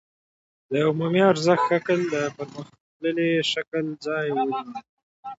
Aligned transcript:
د 0.69 0.73
عمومي 0.87 1.21
ارزښت 1.31 1.63
شکل 1.71 1.99
د 2.13 2.15
پرمختللي 2.37 3.31
شکل 3.53 3.85
ځای 4.05 4.25
ونیو 4.33 4.63